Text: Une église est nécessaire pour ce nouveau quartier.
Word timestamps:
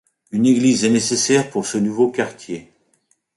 Une 0.31 0.47
église 0.47 0.83
est 0.83 0.89
nécessaire 0.89 1.51
pour 1.51 1.67
ce 1.67 1.77
nouveau 1.77 2.09
quartier. 2.09 2.71